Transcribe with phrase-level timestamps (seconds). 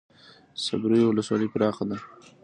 [0.63, 1.97] صبریو ولسوالۍ پراخه ده؟